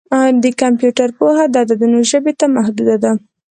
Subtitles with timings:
[0.43, 3.11] د کمپیوټر پوهه د عددونو ژبې ته محدوده ده.